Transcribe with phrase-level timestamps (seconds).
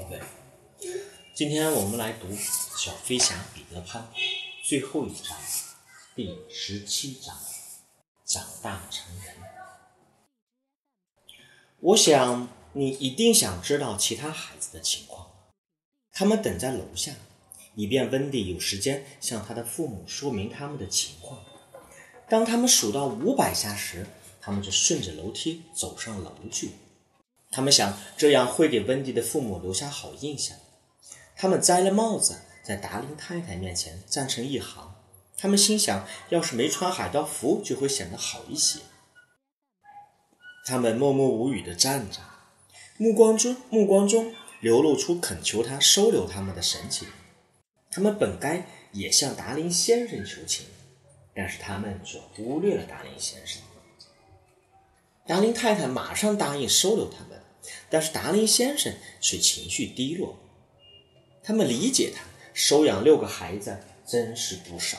[0.00, 0.18] 宝贝，
[1.34, 2.26] 今天我们来读
[2.82, 4.02] 《小飞侠彼得潘》
[4.66, 5.36] 最后一章，
[6.16, 7.36] 第十七章：
[8.24, 9.34] 长大成人。
[11.80, 15.26] 我想你一定想知道其他孩子的情况，
[16.12, 17.12] 他们等在楼下，
[17.74, 21.44] 以便温迪有时间向他的父母说明他们的情况。
[22.26, 24.06] 当他们数到五百下时，
[24.40, 26.70] 他们就顺着楼梯走上楼去。
[27.50, 30.56] 他们想这样会给温迪的父母留下好印象。
[31.36, 34.94] 他们摘了帽子，在达令太太面前站成一行。
[35.36, 38.80] 他们心想，要是没穿海盗服，就会显得好一些。
[40.66, 42.20] 他们默默无语地站着，
[42.98, 47.08] 目光中目光中流露出恳求他收留他们的神情。
[47.90, 50.66] 他们本该也向达林先生求情，
[51.34, 53.62] 但是他们却忽略了达林先生。
[55.30, 57.40] 达林太太马上答应收留他们，
[57.88, 60.36] 但是达林先生却情绪低落。
[61.40, 64.98] 他们理解他，收养六个孩子真是不少。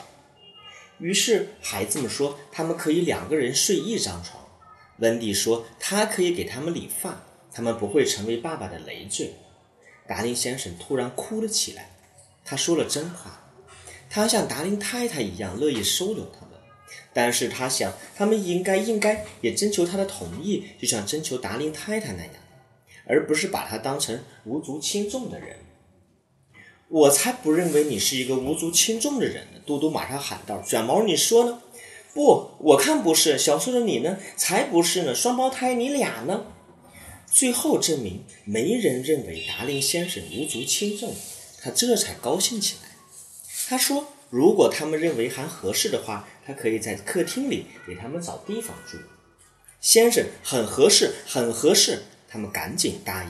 [1.00, 4.42] 于是孩子们说，他们可以两个人睡一张床。
[5.00, 9.34] 温蒂说，他可以给他们理发，他们不会成为爸爸的累赘。
[10.08, 11.90] 达林先生突然哭了起来。
[12.46, 13.52] 他说了真话，
[14.10, 16.51] 他像达林太太一样乐意收留他们。
[17.14, 22.34] 但是他想，他们应该应该也征求他的同意，就像征求达令太太那样，
[23.06, 25.58] 而不是把他当成无足轻重的人。
[26.88, 29.60] 我才不认为你是一个无足轻重的人呢！
[29.66, 31.62] 嘟嘟马上喊道：“卷毛，你说呢
[32.14, 35.14] ？”“不，我看不是。”小叔的你呢？“才不是呢！
[35.14, 36.46] 双胞胎，你俩呢？”
[37.30, 41.14] 最后证明，没人认为达令先生无足轻重，
[41.62, 42.90] 他这才高兴起来。
[43.68, 44.08] 他说。
[44.32, 48.98] 如果他们认为还合适的话，他可以在客厅里给他们找地方住。
[49.82, 52.04] 先生，很合适，很合适。
[52.30, 53.30] 他们赶紧答应。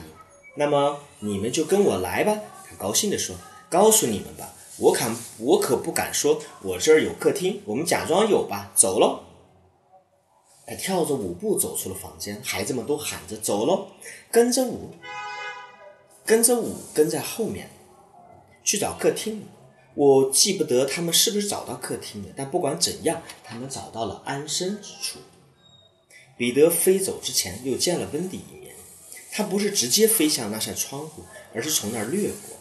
[0.56, 2.38] 那么你们就跟我来吧。
[2.64, 3.34] 他高兴地说
[3.68, 7.60] ：“告诉你们吧，我敢，我可不敢说，我这儿有客厅。
[7.64, 8.70] 我们假装有吧。
[8.76, 9.24] 走喽！”
[10.64, 13.88] 他跳着舞步走出了房间，孩子们都喊着：“走喽！”
[14.30, 14.94] 跟着舞，
[16.24, 17.68] 跟着舞，跟在后面
[18.62, 19.44] 去找客厅。
[19.94, 25.18] 我记不得他们是不是找到客厅了，但不管怎样，他们找到了安身之处。
[26.36, 28.74] 彼得飞走之前又见了温迪一面，
[29.30, 32.56] 他不是直接飞向那扇窗户，而是从那儿掠过。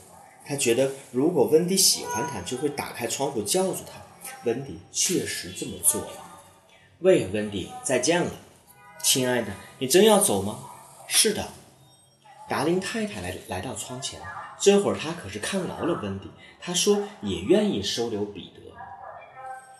[0.45, 4.01] 他觉得如果温迪喜欢他，就会打开窗户叫住他。
[4.43, 6.41] 温迪确实这么做了。
[6.99, 8.31] 喂，温迪，再见了，
[9.01, 10.59] 亲爱的，你真要走吗？
[11.07, 11.47] 是的。
[12.49, 14.19] 达林太太来来到窗前。
[14.61, 16.29] 这会儿他可是看牢了温迪，
[16.59, 18.61] 他说也愿意收留彼得。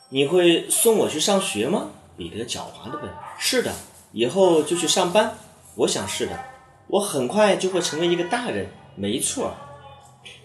[0.10, 1.92] 你会送我去上学吗？
[2.18, 3.10] 彼得狡猾地问。
[3.38, 3.72] 是的，
[4.12, 5.38] 以后就去上班。
[5.76, 6.38] 我想是的，
[6.88, 8.72] 我很快就会成为一个大人。
[8.96, 9.56] 没错，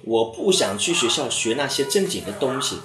[0.04, 2.78] 我不想去学校学那些正经的东西。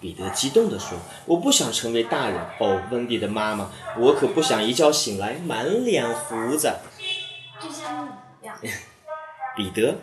[0.00, 6.72] 彼得激动地说：“我不想成为大人。”哦，温迪的妈妈，我可不想一觉醒来满脸胡子。
[7.60, 8.10] 就像你
[8.42, 8.56] 一样。
[9.56, 9.96] 彼得。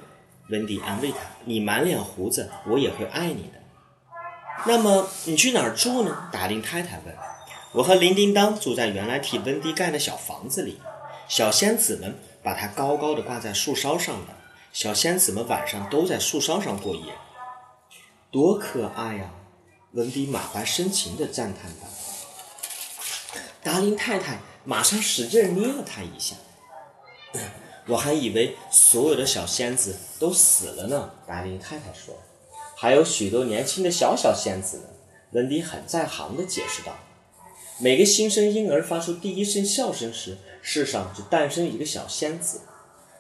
[0.50, 3.62] 温迪安慰他：“你满脸胡子，我也会爱你的。”
[4.68, 6.30] 那么你去哪儿住呢？
[6.32, 7.16] 达令太太问。
[7.74, 10.80] “我和铃叮当住在原来替温迪盖的小房子里。
[11.28, 14.34] 小仙子们把它高高的挂在树梢上的。
[14.72, 17.14] 小仙子们晚上都在树梢上过夜，
[18.32, 19.32] 多可爱呀！”
[19.94, 21.88] 温迪满怀深情地赞叹道。
[23.64, 26.36] 达令太太马上使劲捏了他一下。
[27.88, 32.16] 我还以为所有的小仙子都死了呢，达令太太说。
[32.76, 34.84] 还有许多年轻的小小仙子呢，
[35.34, 36.96] 温迪很在行地解释道。
[37.78, 42.62] 每个新生婴儿发出第一声笑声时，世上就诞生一个小仙子。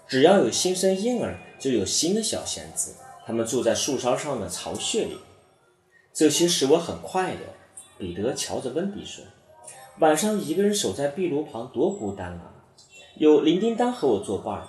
[0.08, 2.96] 只要有新生婴儿，就有新的小仙子。
[3.26, 5.18] 他们住在树梢上的巢穴里。
[6.14, 7.40] 这些使我很快乐。
[7.98, 9.24] 彼得瞧着温迪说
[10.00, 12.52] ：“晚上一个人守在壁炉旁，多孤单啊！”
[13.18, 14.68] 有铃叮当和我作伴儿，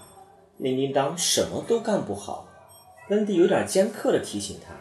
[0.59, 2.47] 铃叮当什么都干不好。
[3.09, 4.73] 温迪有点尖刻地提醒他：“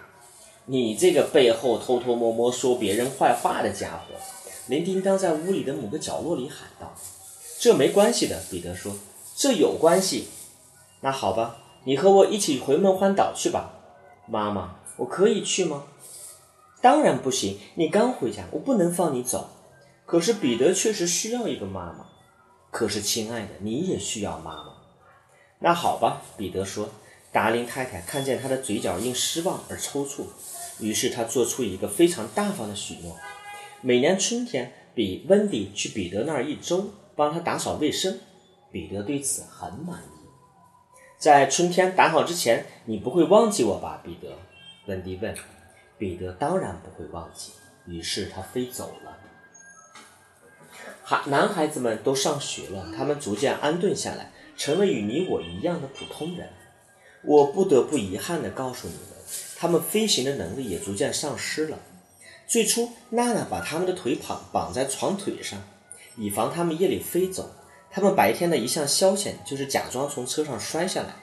[0.66, 4.14] 你这个背后偷偷摸摸说别人坏话的家伙！”
[4.70, 6.94] 铃叮当在屋里的某个角落里喊道
[7.58, 8.94] ：“这没关系的。”彼得说
[9.36, 10.28] ：“这有关系。”
[11.02, 13.72] 那好吧，你和我一起回梦幻岛去吧。
[14.28, 15.86] 妈妈，我可以去吗？
[16.82, 19.50] 当然不行，你刚回家，我不能放你走。
[20.06, 22.06] 可是彼得确实需要一个妈妈。
[22.75, 24.74] 可是，亲爱的，你也需要妈妈。
[25.60, 26.89] 那好吧，彼得说。
[27.31, 30.25] 达林太太看见他的嘴角因失望而抽搐，
[30.81, 33.18] 于是他做出一个非常大方的许诺：
[33.80, 38.19] 每年春天，比温迪去彼得那儿一周，帮他打扫卫生。
[38.74, 40.27] 彼得对此很满意。
[41.18, 44.38] 在春天打好之前，你不会忘记我吧，彼得？
[44.88, 45.33] 温迪问。
[45.98, 47.54] 彼得当然不会忘记。
[47.88, 49.18] 于是他飞走了。
[51.07, 56.50] 孩男孩子们都上学了，他们逐渐安顿下来，成了与你我一样的普通人。
[57.22, 59.04] 我不得不遗憾地告诉你们，
[59.56, 61.78] 他们飞行的能力也逐渐丧失了。
[62.48, 65.62] 最初，娜娜把他们的腿绑绑在床腿上，
[66.18, 67.51] 以防他们夜里飞走。
[67.92, 71.13] 他们白天的一项消遣就是假装从车上摔下来。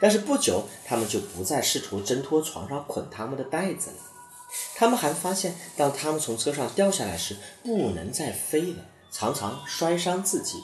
[0.00, 3.96] 但是不久，他们就不再试图挣脱床上捆他们的带子了。
[4.74, 10.62] 他们还发现，当他们从车上掉下来时，不能再飞了，常常摔伤自己。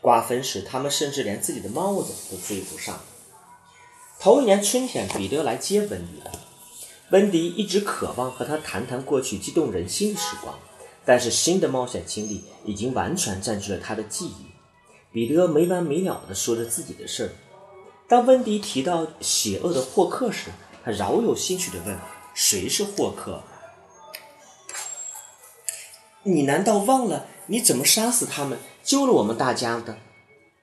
[0.00, 3.00] 刮风时，他们甚至连自己的帽子都追不上。
[4.18, 6.32] 头一年春天，彼得来接温迪了。
[7.10, 10.58] 温迪一直渴望和他谈谈过去激动人心的时光，
[11.04, 14.46] 但是新的冒险经历已经完全占据了他的记忆。
[15.12, 17.30] 彼得没完没了地说着自己的事儿。
[18.08, 20.50] 当温迪提到邪恶的霍克时，
[20.84, 21.98] 他饶有兴趣地问
[22.34, 23.42] ：“谁是霍克？
[26.26, 29.98] 你难道忘了你怎么杀死他们，救了我们大家的？”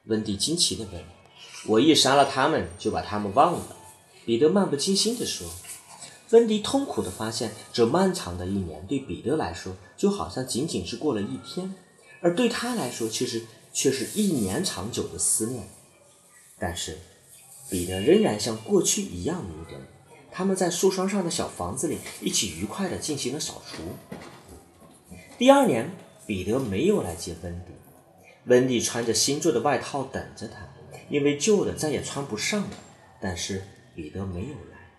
[0.07, 1.01] 温迪惊奇地问。
[1.65, 3.77] 我一杀了他们，就把他们忘了。”
[4.25, 5.48] 彼得漫不经心地说。
[6.31, 11.74] 温迪痛苦地发现，这漫长的一年对彼得来说，就好像仅仅是过了一天，
[12.21, 15.69] 而对他来说，其实却是一年长久的思念。
[16.59, 16.98] 但是，
[17.69, 19.81] 彼得仍然像过去一样迷人。
[20.31, 23.83] 他们在树梢上的小房子里一起愉快地进行了扫除。
[25.44, 25.92] 第二年，
[26.25, 27.74] 彼得没有来接温迪。
[28.45, 30.56] 温迪穿着新做的外套等着他。
[31.10, 32.69] 因为旧的再也穿不上了，
[33.19, 33.62] 但是
[33.94, 34.90] 彼得没有来。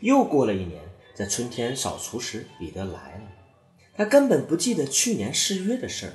[0.00, 0.80] 又过了一年，
[1.14, 3.24] 在春天扫除时，彼得来了。
[3.94, 6.12] 他根本不记得去年失约的事儿。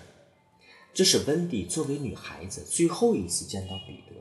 [0.92, 4.16] 这是温蒂作为女孩子最后一次见到彼得。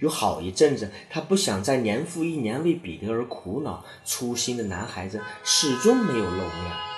[0.00, 3.82] 有好一阵子，他不想再年复一年为彼得而苦恼。
[4.04, 6.95] 粗心的男孩子始终没有露面。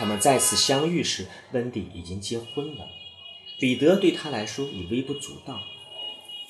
[0.00, 2.88] 他们再次相遇时，温蒂已经结婚了。
[3.58, 5.60] 彼得对他来说已微不足道。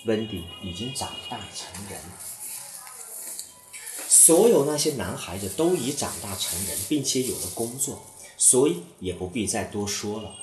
[0.05, 2.01] 温迪已经长大成人，
[4.07, 8.01] 所有那些男孩子都已长大成人，并且有了工作，
[8.37, 10.37] 所以也不必再多说了。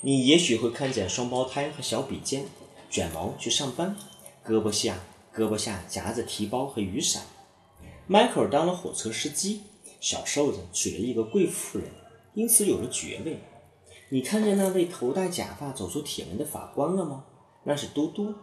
[0.00, 2.46] 你也许会看见双胞胎和小比肩
[2.90, 3.96] 卷毛去上班，
[4.44, 4.98] 胳膊下
[5.32, 7.22] 胳膊下夹着提包和雨伞。
[8.08, 9.60] 迈克尔当了火车司机，
[10.00, 11.88] 小瘦子娶了一个贵妇人，
[12.34, 13.40] 因此有了爵位。
[14.10, 17.24] 你看见那位头戴假发走出铁门的法官了吗？
[17.64, 18.34] 那是嘟嘟。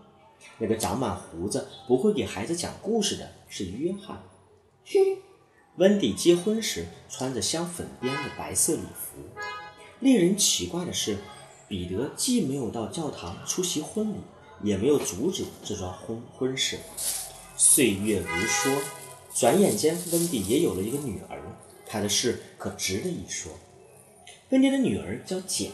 [0.60, 4.22] 那个长满胡子、不会给孩子讲故事的是约翰。
[4.86, 4.94] 哼，
[5.78, 9.18] 温迪结婚时穿着镶粉边的白色礼服。
[10.00, 11.18] 令人奇怪的是，
[11.68, 14.18] 彼得既没有到教堂出席婚礼，
[14.62, 16.78] 也没有阻止这桩婚婚事。
[17.58, 18.78] 岁月如梭，
[19.34, 21.42] 转眼间，温迪也有了一个女儿。
[21.88, 23.52] 她的事可值得一说。
[24.50, 25.72] 温迪的女儿叫简，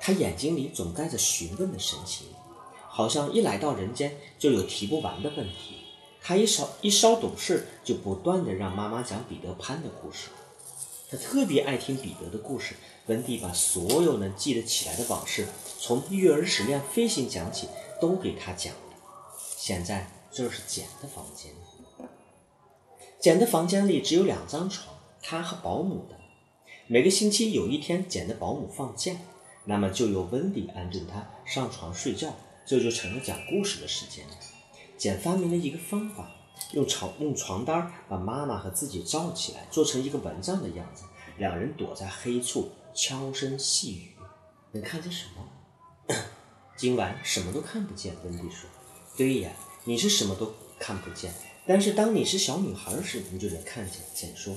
[0.00, 2.26] 她眼睛里总带着询问的神情。
[2.88, 5.76] 好像一来到人间就有提不完的问题。
[6.22, 10.28] 她一稍一稍懂事，就不断的让妈妈讲彼得潘的故事。
[11.10, 12.74] 她特别爱听彼得的故事。
[13.06, 15.48] 温迪把所有能记得起来的往事，
[15.80, 17.68] 从育儿时练飞行讲起，
[18.00, 18.80] 都给他讲了。
[19.56, 21.52] 现在这是简的房间。
[23.18, 26.21] 简的房间里只有两张床，他和保姆的。
[26.88, 29.12] 每个星期有一天，简的保姆放假，
[29.64, 32.34] 那么就由温迪安顿他上床睡觉。
[32.66, 34.24] 这就成了讲故事的时间。
[34.98, 36.30] 简发明了一个方法，
[36.72, 41.04] 用床用床单把妈妈和自己罩起来，做成一个蚊帐的样子。
[41.38, 44.08] 两人躲在黑处，悄声细语。
[44.72, 46.16] 能看见什么？
[46.76, 48.14] 今晚什么都看不见。
[48.24, 48.68] 温迪说
[49.16, 49.52] ：“对呀，
[49.84, 51.32] 你是什么都看不见。
[51.64, 54.54] 但是当你是小女孩时，你就能看见。”简说：“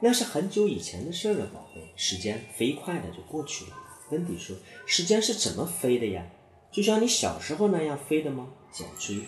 [0.00, 1.92] 那是很久以前的事了，宝贝。
[1.96, 3.76] 时间飞快的就过去了。”
[4.10, 6.26] 温迪说：“时间是怎么飞的呀？”
[6.70, 8.52] 就像你小时候那样飞的吗？
[8.70, 9.24] 简追。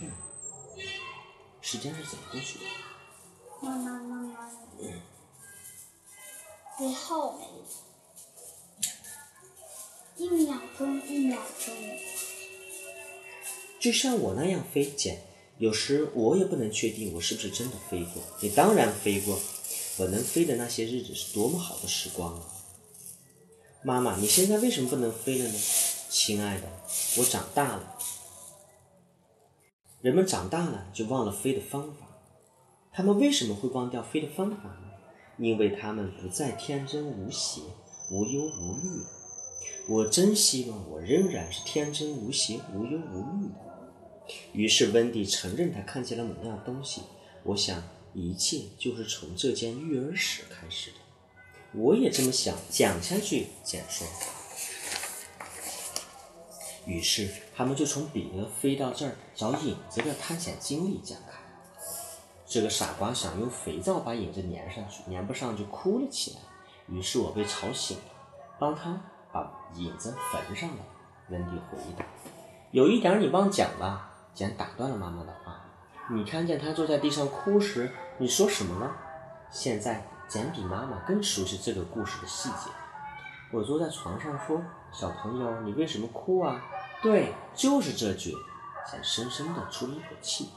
[1.60, 2.64] 时间是怎么过去的？
[3.60, 4.50] 慢慢慢慢
[6.78, 7.40] 最后
[10.16, 11.74] 一秒钟一秒钟。
[13.80, 15.22] 就像我那样飞，简。
[15.58, 18.22] 有时我也不能确定我是不是真的飞过。
[18.40, 19.38] 你当然飞过。
[19.98, 22.42] 我能飞的那些日子是多么好的时光啊！
[23.82, 25.58] 妈妈，你现在为什么不能飞了呢？
[26.08, 26.68] 亲爱的，
[27.18, 27.98] 我长大了。
[30.00, 32.06] 人们长大了就忘了飞的方法。
[32.92, 34.88] 他们为什么会忘掉飞的方法呢？
[35.36, 37.60] 因为他们不再天真无邪、
[38.10, 39.06] 无忧无虑了。
[39.88, 44.34] 我真希望我仍然是天真无邪、无忧无虑的。
[44.52, 47.02] 于是温迪承认他看见了某样东西。
[47.42, 47.82] 我想，
[48.18, 50.96] 一切就是从这间育儿室开始的。
[51.72, 52.56] 我也这么想。
[52.68, 54.06] 讲下去，简说。
[56.84, 61.38] 于是他们就从彼得飞到这儿找影子的探险经历讲开。
[62.44, 66.40] 这个傻瓜想用肥皂把影子粘上去，粘不上就哭了起来。
[66.88, 68.02] 于是我被吵醒了，
[68.58, 69.00] 帮他
[69.32, 70.84] 把影子缝上了。
[71.30, 72.04] 温迪回答
[72.72, 75.47] ：“有一点你忘讲了。”简打断了妈妈的话
[76.10, 78.96] ：“你看见他坐在地上哭时，你说什么了？”
[79.50, 82.70] 现在简比妈妈更熟悉这个故事的细节。
[83.50, 84.62] 我坐在床上说
[84.92, 86.62] ：“小朋友，你为什么哭啊？”
[87.02, 88.34] 对，就是这句。
[88.90, 90.48] 简深深地出了一口气。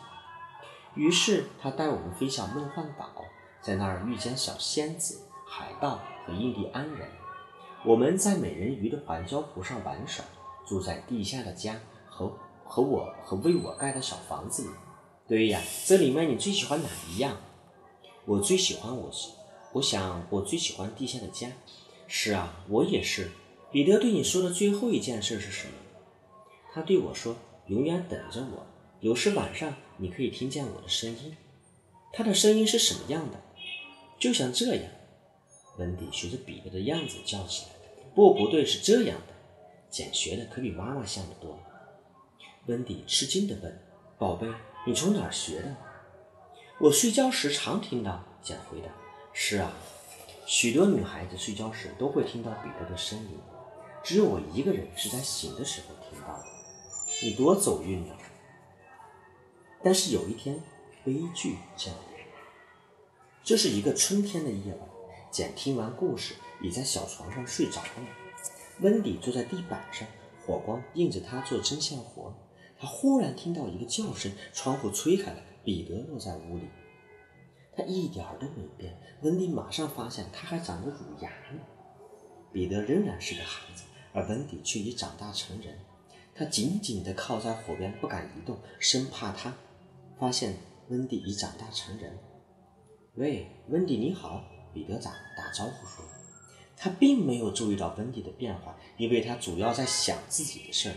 [0.95, 3.09] 于是他带我们飞向梦幻岛，
[3.61, 7.09] 在那儿遇见小仙子、海盗和印第安人。
[7.83, 10.23] 我们在美人鱼的环礁湖上玩耍，
[10.65, 11.75] 住在地下的家
[12.09, 12.31] 和
[12.63, 14.69] 和我和为我盖的小房子里。
[15.31, 17.39] 对呀，这里面你最喜欢哪一样？
[18.25, 19.09] 我最喜欢我，
[19.71, 21.49] 我想我最喜欢地下的家。
[22.05, 23.31] 是啊，我也是。
[23.71, 25.73] 彼得对你说的最后一件事是什么？
[26.73, 28.67] 他对我说：“永远等着我。”
[28.99, 31.37] 有时晚上你可以听见我的声音，
[32.11, 33.39] 他的声音是什么样的？
[34.19, 34.83] 就像这样。
[35.77, 37.71] 温迪学着彼得的样子叫起来
[38.13, 39.33] ：“不，不对，是这样的。”
[39.89, 41.57] 简学的可比妈妈像得多。
[42.65, 43.81] 温迪吃惊地问
[44.19, 44.45] ：“宝贝，
[44.85, 45.75] 你从哪儿学的？”
[46.79, 48.23] 我睡觉时常听到。
[48.43, 48.89] 简回答
[49.33, 49.71] ：“是啊，
[50.47, 53.37] 许多女孩子睡觉时都会听到彼得的声音，
[54.03, 56.43] 只有我一个人是在醒的时候听到的。
[57.21, 58.15] 你多走运呢！”
[59.83, 60.59] 但是有一天，
[61.05, 62.25] 悲剧降临。
[63.43, 64.89] 这是一个春天的夜晚，
[65.29, 67.89] 简听完故事，已在小床上睡着了。
[68.79, 70.07] 温迪坐在地板上，
[70.47, 72.33] 火光映着他做针线活。
[72.81, 76.63] 他忽然听到一个叫声，窗户吹开了，彼得落在屋里。
[77.77, 78.99] 他一点儿都没变。
[79.21, 81.59] 温迪马上发现他还长着乳牙呢。
[82.51, 83.83] 彼得仍然是个孩子，
[84.13, 85.77] 而温迪却已长大成人。
[86.33, 89.53] 他紧紧地靠在火边，不敢移动，生怕他。
[90.19, 90.55] 发现
[90.89, 92.17] 温迪已长大成人。
[93.13, 96.03] 喂，温迪你好，彼得打打招呼说。
[96.75, 100.95] 他并没有注意到温迪的变化，因为他主要在想自己的事儿。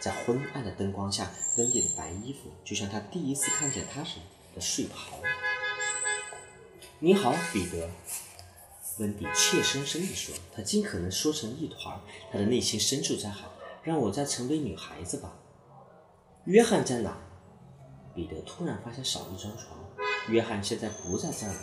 [0.00, 4.18] 在昏暗的灯光下，温迪的白衣服就像他第一次看见他时
[4.54, 5.18] 的睡袍。
[6.98, 7.90] 你好，彼得。
[8.98, 12.00] 温迪怯生生地说，他尽可能缩成一团，
[12.32, 13.44] 他的内心深处在喊
[13.84, 15.34] ：“让我再成为女孩子吧。”
[16.44, 17.18] 约翰在哪？
[18.14, 19.78] 彼得突然发现少一张床，
[20.28, 21.60] 约翰现在不在这儿了。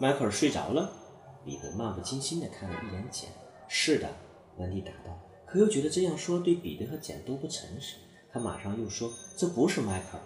[0.00, 0.90] 迈克尔睡着了。
[1.44, 3.30] 彼得漫不经心地看了一眼简。
[3.68, 4.10] 是的，
[4.56, 5.18] 温迪答道，
[5.50, 7.96] 可又觉得这样说对彼得和简都不诚实。
[8.30, 10.22] 他马上又说：“这不是迈克尔。”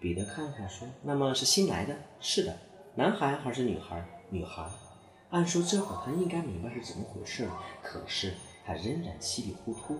[0.00, 2.56] 彼得看了看说：“那么是新来的？”“是的。
[2.96, 4.66] ”“男孩还是女孩？”“女孩。”
[5.28, 9.98] 按说这会儿他应该明白是怎么回事了，可是他仍然稀里糊涂。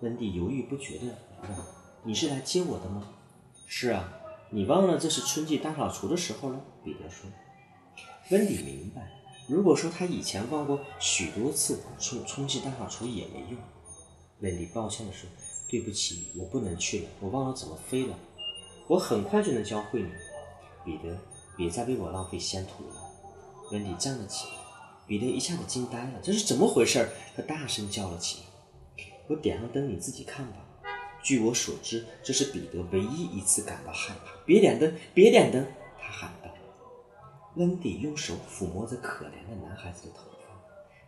[0.00, 1.06] 温迪犹豫不决地
[1.42, 1.50] 问
[2.04, 3.14] ：“你是来接我的吗？”
[3.66, 4.12] 是啊，
[4.50, 6.60] 你忘了这是春季大扫除的时候了。
[6.84, 7.30] 彼得说。
[8.30, 9.10] 温迪明白，
[9.48, 13.58] 如果说他以前忘过许多次冲冲击大扫除也没用。
[14.40, 15.28] 温迪抱歉地说
[15.68, 18.18] ：“对不起，我不能去了，我忘了怎么飞了。
[18.88, 20.08] 我很快就能教会你。”
[20.84, 21.18] 彼得，
[21.56, 22.94] 别再为我浪费仙土了。
[23.72, 24.52] 温迪站了起来，
[25.06, 27.08] 彼得一下子惊呆了，这是怎么回事？
[27.34, 30.58] 他大声叫了起来：“我点上灯，你自己看吧。”
[31.24, 34.32] 据我所知，这是彼得唯一一次感到害怕。
[34.44, 35.66] 别点灯，别点灯！
[35.98, 36.45] 他喊道。
[37.56, 40.54] 温迪用手抚摸着可怜的男孩子的头发。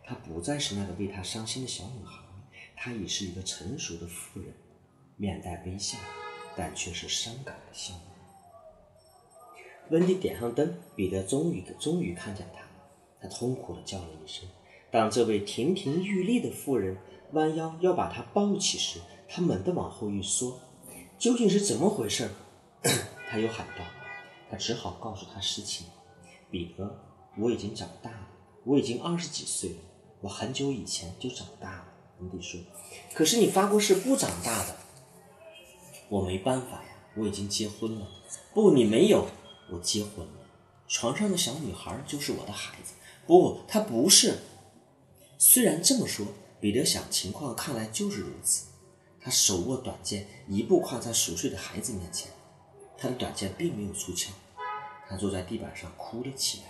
[0.03, 2.23] 她不再是那个为他伤心的小女孩，
[2.75, 4.51] 她已是一个成熟的妇人，
[5.15, 5.97] 面带微笑，
[6.55, 7.93] 但却是伤感的笑。
[9.91, 12.67] 温迪点上灯，彼得终于终于看见她了。
[13.21, 14.47] 他痛苦地叫了一声。
[14.91, 16.97] 当这位亭亭玉立的妇人
[17.33, 20.59] 弯腰要把他抱起时，他猛地往后一缩，
[21.19, 22.29] 究竟是怎么回事？
[23.29, 23.85] 他又喊道。
[24.49, 25.85] 他只好告诉他实情
[26.51, 27.03] ：“彼得，
[27.37, 28.27] 我已经长大了，
[28.63, 29.75] 我已经二十几岁了，
[30.21, 31.85] 我很久以前就长大了。”
[32.19, 32.59] 温迪说
[33.13, 34.75] ：“可是你发过誓不长大的。”
[36.09, 38.07] 我没办法呀，我已经结婚了。
[38.53, 39.27] 不，你没有，
[39.71, 40.33] 我结婚了。
[40.87, 42.93] 床上的小女孩就是我的孩子。
[43.27, 44.39] 不，她不是。
[45.37, 46.25] 虽然这么说，
[46.59, 48.65] 彼得想，情况看来就是如此。
[49.21, 52.31] 他手握短剑，一步跨在熟睡的孩子面前。
[52.97, 54.31] 他的短剑并没有出鞘。
[55.09, 56.65] 他坐在地板上哭了起来。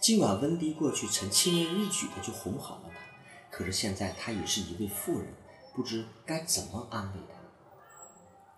[0.00, 5.32] 尽管温迪过去曾轻而易举的就哄好了他，可是现在他已是一位妇人，
[5.74, 7.38] 不知该怎么安慰他。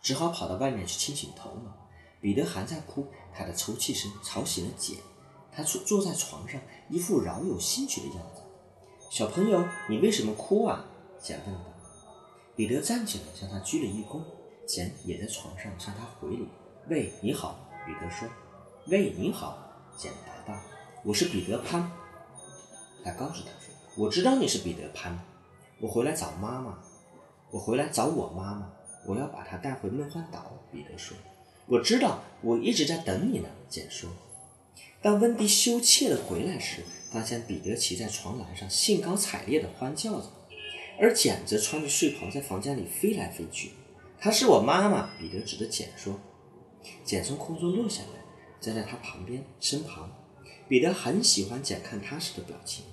[0.00, 1.76] 只好跑到外面去清醒头脑。
[2.22, 4.98] 彼得还在哭，他的抽泣声吵醒了简。
[5.50, 6.60] 他坐坐在床上，
[6.90, 8.42] 一副饶有兴趣的样子。
[9.08, 10.84] 小朋友，你为什么哭啊？
[11.18, 11.60] 简问道。
[12.54, 14.20] 彼得站起来，向他鞠了一躬。
[14.66, 16.46] 简也在床上向他回礼。
[16.88, 18.28] 喂，你好，彼得说。
[18.90, 19.56] 喂，你好，
[19.96, 20.60] 简答道。
[21.04, 21.88] 我是彼得潘。
[23.04, 25.16] 他告诉他说：“我知道你是彼得潘。
[25.78, 26.76] 我回来找妈妈。
[27.52, 28.68] 我回来找我妈妈。
[29.06, 31.16] 我要把她带回梦幻岛。”彼得说。
[31.66, 33.48] 我知道，我一直在等你呢。
[33.68, 34.10] 简说。
[35.00, 36.82] 当温迪羞怯地回来时，
[37.12, 40.26] 发现彼得骑在床栏上，兴高采烈地欢叫着，
[40.98, 43.70] 而简则穿着睡袍在房间里飞来飞去。
[44.18, 46.18] 她是我妈妈，彼得指着简说。
[47.04, 48.19] 简从空中落下来，
[48.60, 50.10] 站在他旁边身旁。
[50.68, 52.84] 彼得很喜欢简看他时的表情。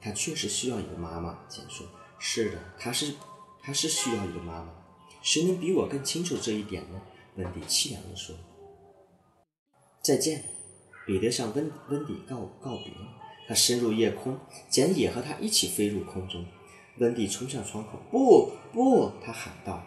[0.00, 1.86] 他确实需要一个妈妈，简说。
[2.18, 3.14] 是的，他是，
[3.62, 4.72] 他是需要一个妈妈。
[5.22, 7.00] 谁能比我更清楚这一点呢？
[7.36, 8.34] 温迪凄凉地说。
[10.02, 10.44] 再见。
[11.06, 12.92] 彼得向温温迪告告别，
[13.48, 16.44] 他升入夜空，简也和他一起飞入空中。
[16.98, 19.84] 温迪冲向窗口，不不，他喊道：“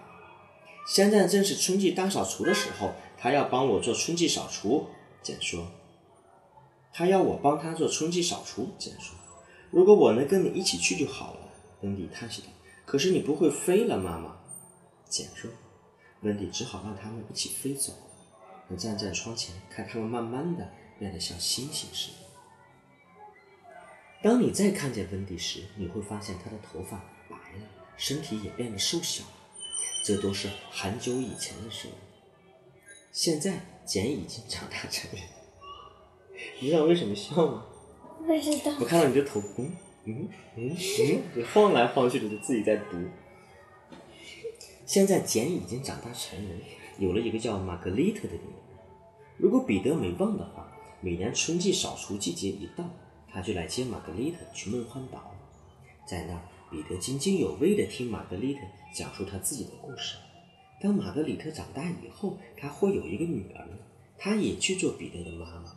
[0.87, 4.87] 现在正是春季大扫除的时候，他要帮我做春季扫除。”
[5.21, 5.71] 简说
[6.93, 9.15] ：“他要我帮他做春季扫除。”简说
[9.71, 11.39] ：“如果我能跟你一起去就好了。”
[11.81, 12.47] 温迪叹息道
[12.85, 14.37] ：“可是你不会飞了，妈妈。”
[15.09, 15.49] 简说
[16.21, 17.93] ：“温迪只好让他们一起飞走。”
[18.69, 20.67] 我站在窗前，看他们慢慢的。
[20.97, 22.17] 变得像星星似的。
[24.23, 27.65] 当你再看见温迪时，你会发现她的头发白了，
[27.97, 29.31] 身体也变得瘦小了。
[30.05, 31.95] 这都是很久以前的事了。
[33.15, 35.21] 现在简已经长大成人。
[36.59, 37.65] 你知道为什么笑吗？
[38.17, 38.75] 不知道。
[38.77, 39.71] 我看到你的头，嗯
[40.03, 42.97] 嗯嗯嗯，你晃来晃去的，就自己在读。
[44.85, 46.59] 现在简已经长大成人，
[46.99, 48.53] 有了一个叫玛格丽特的女人。
[49.37, 50.73] 如果彼得没忘的话。
[51.01, 52.83] 每年春季扫除季节一到，
[53.31, 55.35] 他就来接玛格丽特去梦幻岛。
[56.03, 60.15] 在那儿，彼得津津有味地听玛格丽特讲述他自己的故事。
[60.81, 63.67] 当玛格丽特长大以后，她会有一个女儿，
[64.17, 65.75] 她也去做彼得的妈妈。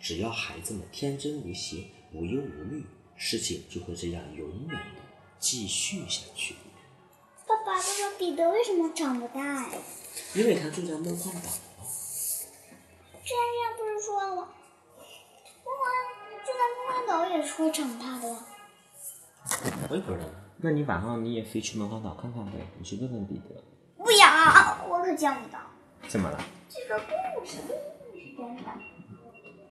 [0.00, 2.84] 只要孩子们天真无邪、无忧无虑，
[3.16, 5.00] 事情就会这样永远的
[5.38, 6.54] 继续下去。
[7.46, 9.78] 爸爸，爸爸，彼得为什么长不大呀？
[10.34, 11.40] 因为他住在梦幻岛。
[13.24, 13.36] 之前
[13.78, 14.48] 不是说了吗？
[15.64, 15.82] 梦幻
[16.44, 18.38] 住在梦幻岛也是会长大的呀。
[19.88, 20.24] 我也不知道，
[20.56, 22.52] 那你晚上你也飞去梦幻岛看看呗？
[22.78, 23.62] 你去问问彼得。
[24.02, 24.26] 不要，
[24.88, 25.58] 我可见不到。
[26.08, 26.38] 怎么了？
[26.68, 27.00] 这个
[27.34, 28.62] 故事是，真的。